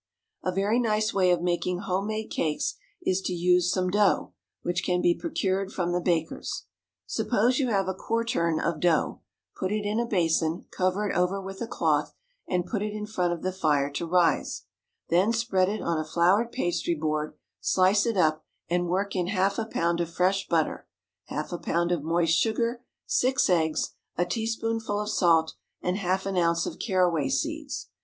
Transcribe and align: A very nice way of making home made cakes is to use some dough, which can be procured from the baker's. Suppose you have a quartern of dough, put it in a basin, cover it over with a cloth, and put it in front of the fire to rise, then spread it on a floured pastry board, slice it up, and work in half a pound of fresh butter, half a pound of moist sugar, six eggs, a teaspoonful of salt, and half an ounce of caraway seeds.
A 0.43 0.51
very 0.51 0.79
nice 0.79 1.13
way 1.13 1.29
of 1.29 1.43
making 1.43 1.81
home 1.81 2.07
made 2.07 2.31
cakes 2.31 2.73
is 3.03 3.21
to 3.21 3.33
use 3.33 3.71
some 3.71 3.91
dough, 3.91 4.33
which 4.63 4.83
can 4.83 4.99
be 4.99 5.13
procured 5.13 5.71
from 5.71 5.91
the 5.91 6.01
baker's. 6.01 6.65
Suppose 7.05 7.59
you 7.59 7.67
have 7.67 7.87
a 7.87 7.93
quartern 7.93 8.59
of 8.59 8.79
dough, 8.79 9.21
put 9.55 9.71
it 9.71 9.85
in 9.85 9.99
a 9.99 10.07
basin, 10.07 10.65
cover 10.71 11.07
it 11.07 11.15
over 11.15 11.39
with 11.39 11.61
a 11.61 11.67
cloth, 11.67 12.15
and 12.47 12.65
put 12.65 12.81
it 12.81 12.93
in 12.95 13.05
front 13.05 13.31
of 13.31 13.43
the 13.43 13.51
fire 13.51 13.91
to 13.91 14.07
rise, 14.07 14.63
then 15.09 15.31
spread 15.31 15.69
it 15.69 15.83
on 15.83 15.99
a 15.99 16.03
floured 16.03 16.51
pastry 16.51 16.95
board, 16.95 17.35
slice 17.59 18.07
it 18.07 18.17
up, 18.17 18.43
and 18.67 18.87
work 18.89 19.15
in 19.15 19.27
half 19.27 19.59
a 19.59 19.65
pound 19.67 20.01
of 20.01 20.09
fresh 20.11 20.47
butter, 20.47 20.87
half 21.25 21.51
a 21.51 21.59
pound 21.59 21.91
of 21.91 22.01
moist 22.01 22.35
sugar, 22.35 22.83
six 23.05 23.47
eggs, 23.51 23.91
a 24.17 24.25
teaspoonful 24.25 24.99
of 24.99 25.09
salt, 25.11 25.53
and 25.79 25.97
half 25.97 26.25
an 26.25 26.37
ounce 26.37 26.65
of 26.65 26.79
caraway 26.79 27.29
seeds. 27.29 27.89